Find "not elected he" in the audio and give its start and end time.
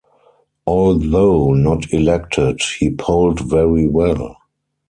1.53-2.89